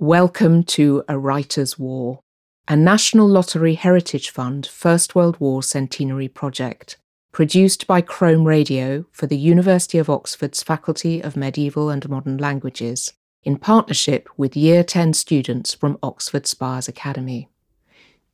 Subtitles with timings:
[0.00, 2.20] Welcome to A Writer's War,
[2.68, 6.98] a National Lottery Heritage Fund First World War Centenary project,
[7.32, 13.12] produced by Chrome Radio for the University of Oxford's Faculty of Medieval and Modern Languages,
[13.42, 17.48] in partnership with Year 10 students from Oxford Spires Academy.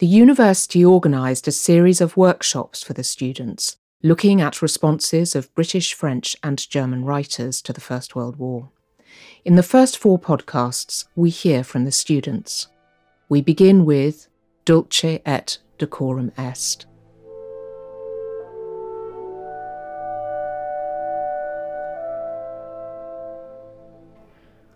[0.00, 5.94] The university organised a series of workshops for the students, looking at responses of British,
[5.94, 8.68] French, and German writers to the First World War.
[9.46, 12.68] In the first four podcasts, we hear from the students.
[13.28, 14.28] We begin with
[14.64, 16.86] Dulce et Decorum Est.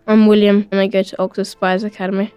[0.05, 2.31] I'm William and I go to Oxford Spires Academy.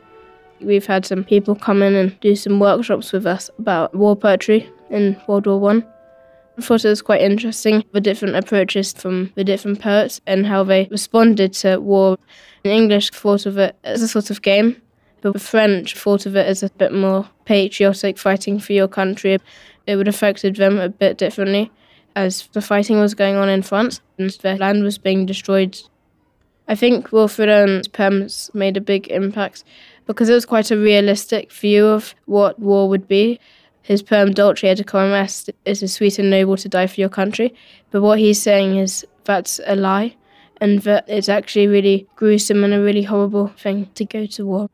[0.63, 4.71] We've had some people come in and do some workshops with us about war poetry
[4.89, 5.92] in World War One.
[6.59, 10.65] I thought it was quite interesting the different approaches from the different poets and how
[10.65, 12.19] they responded to war.
[12.63, 14.81] The English, thought of it as a sort of game,
[15.23, 19.39] but the French thought of it as a bit more patriotic, fighting for your country.
[19.87, 21.71] It would have affected them a bit differently
[22.15, 25.81] as the fighting was going on in France and their land was being destroyed.
[26.69, 29.65] I think Wilfred Owen's poems made a big impact
[30.07, 33.41] because it was quite a realistic view of what war would be.
[33.83, 37.55] His poem Dulce et Decorum Est is sweet and noble to die for your country,
[37.91, 40.17] but what he's saying is that's a lie
[40.61, 44.71] and that it's actually really gruesome and a really horrible thing to go to war.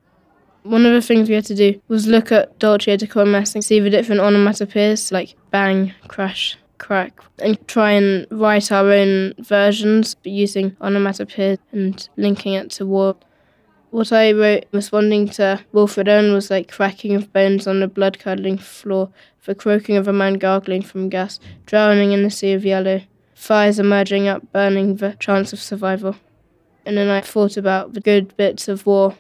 [0.64, 3.54] One of the things we had to do was look at Dulce et Decorum Est
[3.54, 9.32] and see the different onomatopoeias like bang, crash, crack, and try and write our own
[9.38, 13.16] versions using onomatopoeias and linking it to war.
[13.90, 18.18] What I wrote responding to Wilfred Owen was like cracking of bones on the blood
[18.18, 19.10] curdling floor,
[19.46, 23.00] the croaking of a man gargling from gas, drowning in the sea of yellow,
[23.34, 26.16] fires emerging up, burning the chance of survival.
[26.84, 29.16] And then I thought about the good bits of war.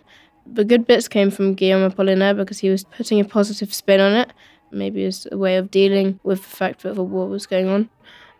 [0.46, 4.12] The good bits came from Guillaume Apollinaire because he was putting a positive spin on
[4.12, 4.34] it,
[4.70, 7.88] maybe as a way of dealing with the fact that the war was going on.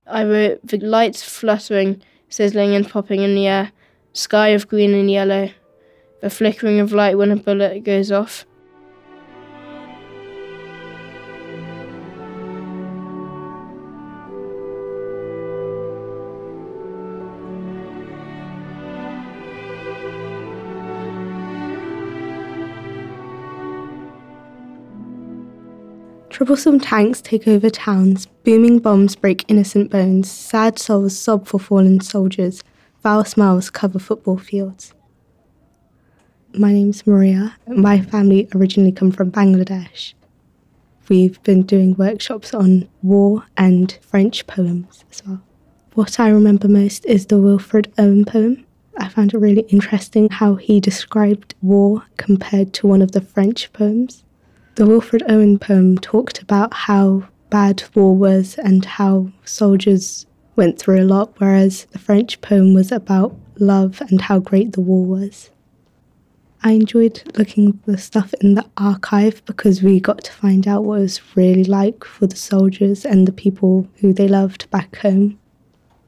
[0.07, 3.73] I wrote the lights fluttering, sizzling and popping in the air,
[4.13, 5.49] sky of green and yellow,
[6.21, 8.45] the flickering of light when a bullet goes off.
[26.39, 32.01] Troublesome tanks take over towns, booming bombs break innocent bones, sad souls sob for fallen
[32.01, 32.63] soldiers,
[33.03, 34.95] foul smiles cover football fields.
[36.55, 37.55] My name's Maria.
[37.67, 40.15] My family originally come from Bangladesh.
[41.09, 45.43] We've been doing workshops on war and French poems as well.
[45.93, 48.65] What I remember most is the Wilfred Owen poem.
[48.97, 53.71] I found it really interesting how he described war compared to one of the French
[53.75, 54.25] poems.
[54.77, 60.25] The Wilfred Owen poem talked about how bad war was and how soldiers
[60.57, 64.81] went through a lot, whereas the French poem was about love and how great the
[64.81, 65.51] war was.
[66.63, 70.99] I enjoyed looking the stuff in the archive because we got to find out what
[70.99, 75.39] it was really like for the soldiers and the people who they loved back home.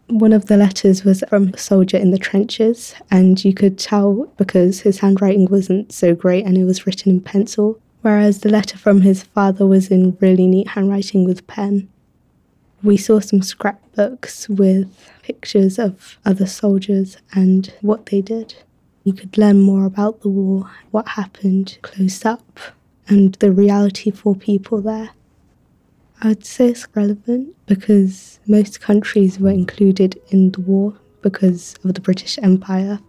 [0.09, 4.25] One of the letters was from a soldier in the trenches, and you could tell
[4.39, 8.77] because his handwriting wasn't so great and it was written in pencil, whereas the letter
[8.77, 11.89] from his father was in really neat handwriting with pen.
[12.83, 14.89] We saw some scrapbooks with
[15.23, 18.57] pictures of other soldiers and what they did.
[19.05, 22.59] You could learn more about the war, what happened close up,
[23.09, 25.11] and the reality for people there.
[26.23, 31.95] I would say it's relevant because most countries were included in the war because of
[31.95, 33.01] the British Empire.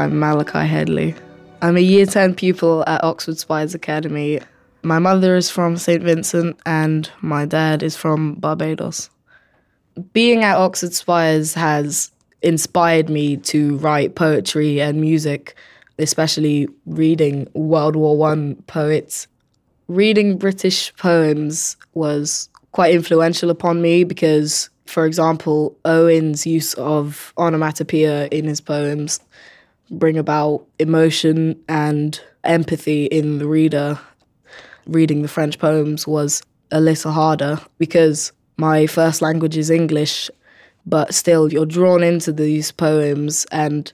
[0.00, 1.14] I'm Malachi Headley.
[1.60, 4.40] I'm a year 10 pupil at Oxford Spires Academy.
[4.82, 6.02] My mother is from St.
[6.02, 9.10] Vincent and my dad is from Barbados.
[10.14, 15.54] Being at Oxford Spires has inspired me to write poetry and music,
[15.98, 19.26] especially reading World War One poets.
[19.88, 28.28] Reading British poems was quite influential upon me because, for example, Owen's use of onomatopoeia
[28.28, 29.20] in his poems
[29.90, 33.98] bring about emotion and empathy in the reader.
[34.86, 40.30] Reading the French poems was a little harder because my first language is English,
[40.86, 43.92] but still you're drawn into these poems and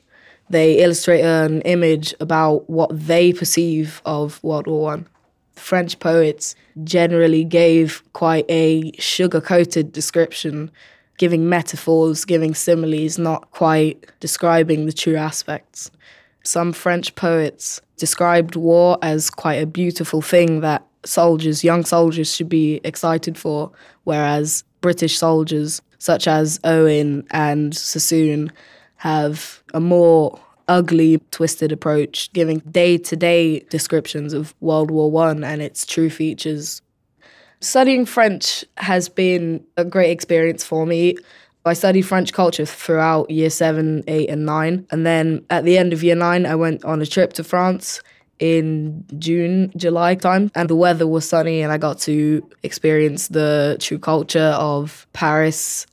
[0.48, 5.08] They illustrate an image about what they perceive of World War One.
[5.54, 6.54] French poets
[6.84, 10.70] generally gave quite a sugar coated description,
[11.18, 15.90] giving metaphors, giving similes, not quite describing the true aspects.
[16.42, 22.48] Some French poets described war as quite a beautiful thing that soldiers, young soldiers, should
[22.48, 23.70] be excited for,
[24.04, 28.52] whereas British soldiers, such as Owen and Sassoon,
[28.96, 30.38] have a more
[30.68, 36.10] ugly, twisted approach, giving day to day descriptions of World War One and its true
[36.10, 36.82] features.
[37.66, 41.16] Studying French has been a great experience for me.
[41.64, 44.86] I studied French culture throughout year seven, eight, and nine.
[44.92, 48.00] And then at the end of year nine, I went on a trip to France
[48.38, 53.76] in June, July time, and the weather was sunny, and I got to experience the
[53.80, 55.88] true culture of Paris.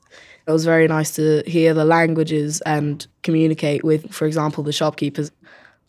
[0.45, 5.31] It was very nice to hear the languages and communicate with, for example, the shopkeepers.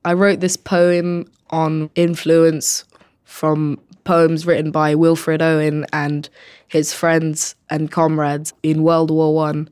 [0.03, 2.85] I wrote this poem on influence
[3.25, 6.29] from poems written by Wilfred Owen and
[6.69, 9.69] his friends and comrades in World War One.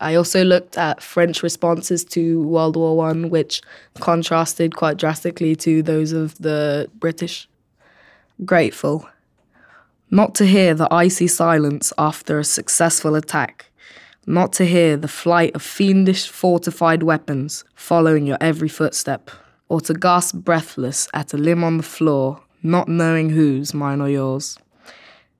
[0.00, 3.62] I also looked at French responses to World War One, which
[4.00, 7.48] contrasted quite drastically to those of the British.
[8.44, 9.08] Grateful.
[10.10, 13.70] Not to hear the icy silence after a successful attack.
[14.26, 19.30] Not to hear the flight of fiendish fortified weapons following your every footstep.
[19.68, 24.08] Or to gasp breathless at a limb on the floor, not knowing whose, mine or
[24.08, 24.58] yours.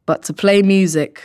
[0.07, 1.23] But to play music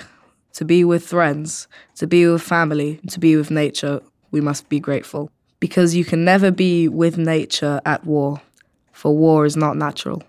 [0.53, 4.01] to be with friends, to be with family, to be with nature,
[4.31, 5.29] we must be grateful.
[5.59, 8.41] Because you can never be with nature at war,
[8.91, 10.21] for war is not natural.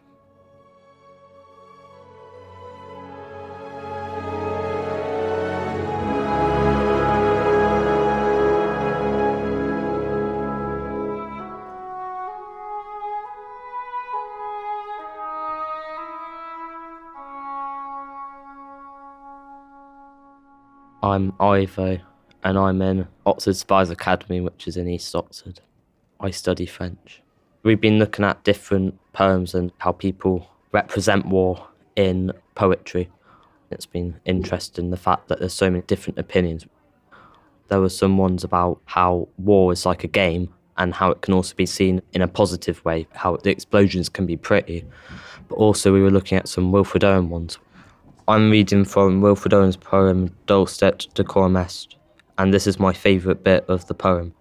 [21.15, 22.01] I'm Ivo,
[22.43, 25.61] and I'm in Oxford Spires Academy, which is in East Oxford.
[26.19, 27.23] I study French.
[27.63, 33.13] We've been looking at different poems and how people represent war in poetry.
[33.71, 36.67] It's been interesting the fact that there's so many different opinions.
[37.69, 41.33] There were some ones about how war is like a game and how it can
[41.33, 44.85] also be seen in a positive way, how the explosions can be pretty.
[45.49, 47.61] But also, we were looking at some Wilfred Owen ones
[48.27, 51.97] I'm reading from Wilfred Owen's poem Dulce et Decorum Est,
[52.39, 54.33] and this is my favourite bit of the poem.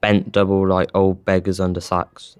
[0.00, 2.36] Bent double like old beggars under sacks.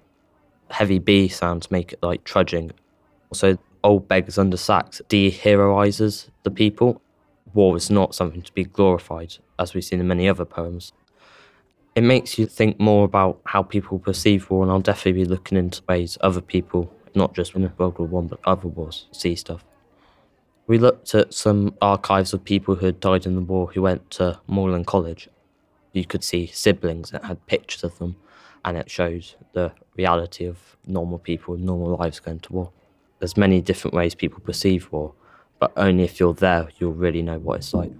[0.69, 2.73] Heavy B sounds make it like trudging.
[3.31, 7.01] Also, old beggars under sacks deheroises the people.
[7.53, 10.91] War is not something to be glorified, as we've seen in many other poems.
[11.95, 15.57] It makes you think more about how people perceive war, and I'll definitely be looking
[15.57, 19.63] into ways other people, not just in World War One, but other wars, see stuff.
[20.67, 24.09] We looked at some archives of people who had died in the war who went
[24.11, 25.29] to Magdalen College.
[25.93, 28.15] You could see siblings that had pictures of them,
[28.63, 32.71] and it shows the reality of normal people, normal lives going to war.
[33.19, 35.13] There's many different ways people perceive war,
[35.59, 37.91] but only if you're there, you'll really know what it's like.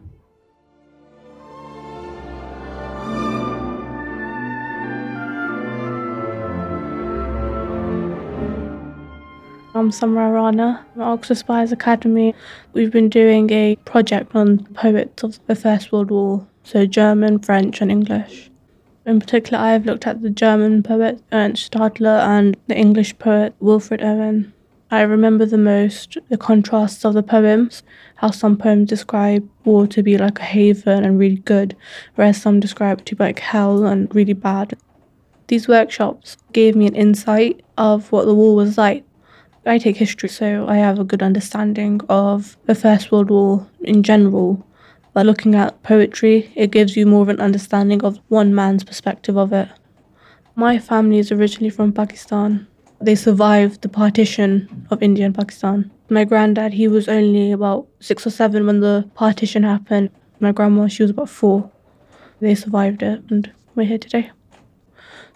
[9.77, 12.33] I'm Samra Rana at Oxford Spires Academy.
[12.71, 17.81] We've been doing a project on poets of the First World War, so German, French,
[17.81, 18.49] and English.
[19.05, 23.53] In particular, I have looked at the German poet Ernst Stadler and the English poet
[23.59, 24.53] Wilfred Owen.
[24.91, 27.83] I remember the most the contrasts of the poems,
[28.15, 31.75] how some poems describe war to be like a haven and really good,
[32.15, 34.77] whereas some describe it to be like hell and really bad.
[35.47, 39.03] These workshops gave me an insight of what the war was like
[39.67, 44.03] I take history, so I have a good understanding of the First World War in
[44.03, 44.63] general.
[45.13, 49.37] By looking at poetry, it gives you more of an understanding of one man's perspective
[49.37, 49.67] of it.
[50.55, 52.67] My family is originally from Pakistan.
[53.01, 55.89] They survived the partition of India and Pakistan.
[56.09, 60.11] My granddad, he was only about six or seven when the partition happened.
[60.39, 61.71] My grandma, she was about four.
[62.39, 64.29] They survived it, and we're here today.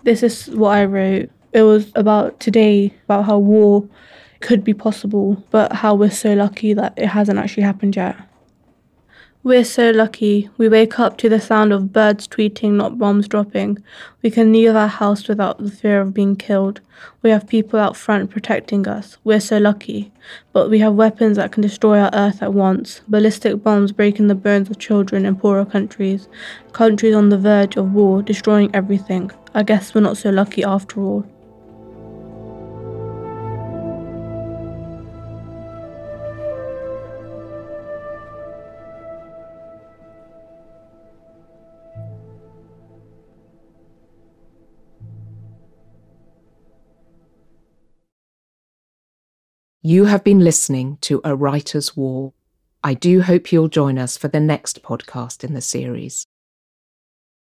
[0.04, 1.32] This is what I wrote.
[1.52, 3.88] It was about today, about how war
[4.40, 8.16] could be possible, but how we're so lucky that it hasn't actually happened yet.
[9.42, 10.50] We're so lucky.
[10.58, 13.78] We wake up to the sound of birds tweeting, not bombs dropping.
[14.22, 16.82] We can leave our house without the fear of being killed.
[17.22, 19.18] We have people out front protecting us.
[19.24, 20.12] We're so lucky.
[20.52, 23.02] But we have weapons that can destroy our earth at once.
[23.08, 26.28] Ballistic bombs breaking the bones of children in poorer countries.
[26.74, 29.32] Countries on the verge of war, destroying everything.
[29.56, 31.26] I guess we're not so lucky after all.
[49.90, 52.34] You have been listening to A Writer's War.
[52.84, 56.28] I do hope you'll join us for the next podcast in the series.